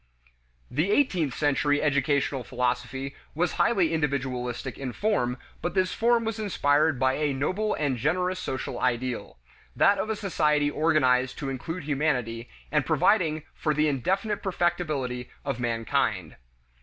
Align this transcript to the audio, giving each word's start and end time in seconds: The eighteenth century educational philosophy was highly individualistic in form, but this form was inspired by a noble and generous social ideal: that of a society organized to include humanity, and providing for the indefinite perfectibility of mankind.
The 0.71 0.89
eighteenth 0.89 1.35
century 1.35 1.79
educational 1.79 2.43
philosophy 2.43 3.15
was 3.35 3.51
highly 3.61 3.93
individualistic 3.93 4.79
in 4.79 4.93
form, 4.93 5.37
but 5.61 5.75
this 5.75 5.93
form 5.93 6.25
was 6.25 6.39
inspired 6.39 6.99
by 6.99 7.13
a 7.17 7.33
noble 7.33 7.75
and 7.75 7.97
generous 7.97 8.39
social 8.39 8.79
ideal: 8.79 9.37
that 9.75 9.99
of 9.99 10.09
a 10.09 10.15
society 10.15 10.71
organized 10.71 11.37
to 11.37 11.49
include 11.51 11.83
humanity, 11.83 12.49
and 12.71 12.83
providing 12.83 13.43
for 13.53 13.75
the 13.75 13.87
indefinite 13.87 14.41
perfectibility 14.41 15.29
of 15.45 15.59
mankind. 15.59 16.35